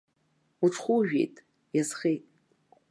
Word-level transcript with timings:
Уҽхәужәеит, 0.63 1.35
иазхеит. 1.75 2.23